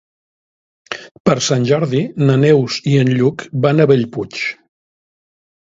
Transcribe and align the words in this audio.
Per 1.29 1.35
Sant 1.47 1.67
Jordi 1.73 2.01
na 2.23 2.39
Neus 2.45 2.79
i 2.95 2.95
en 3.03 3.13
Lluc 3.21 3.47
van 3.69 3.87
a 3.87 3.91
Bellpuig. 3.95 4.43